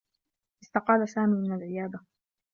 [0.63, 1.99] استقال سامي من العيادة.